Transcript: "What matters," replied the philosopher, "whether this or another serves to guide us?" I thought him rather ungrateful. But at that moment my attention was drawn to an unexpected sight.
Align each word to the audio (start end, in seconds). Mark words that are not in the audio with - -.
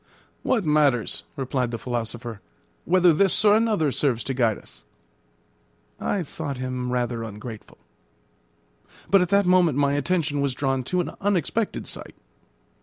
"What 0.41 0.65
matters," 0.65 1.25
replied 1.35 1.69
the 1.69 1.77
philosopher, 1.77 2.41
"whether 2.85 3.13
this 3.13 3.45
or 3.45 3.55
another 3.55 3.91
serves 3.91 4.23
to 4.23 4.33
guide 4.33 4.57
us?" 4.57 4.83
I 5.99 6.23
thought 6.23 6.57
him 6.57 6.91
rather 6.91 7.21
ungrateful. 7.21 7.77
But 9.11 9.21
at 9.21 9.29
that 9.29 9.45
moment 9.45 9.77
my 9.77 9.93
attention 9.93 10.41
was 10.41 10.55
drawn 10.55 10.83
to 10.85 11.01
an 11.01 11.11
unexpected 11.21 11.85
sight. 11.85 12.15